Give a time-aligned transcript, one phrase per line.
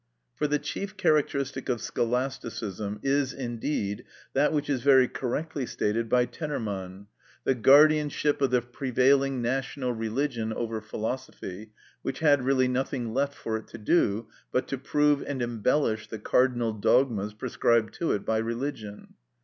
[0.33, 6.25] For the chief characteristic of Scholasticism is, indeed, that which is very correctly stated by
[6.25, 7.05] Tennemann,
[7.43, 13.57] the guardianship of the prevailing national religion over philosophy, which had really nothing left for
[13.57, 18.39] it to do but to prove and embellish the cardinal dogmas prescribed to it by
[18.39, 19.13] religion.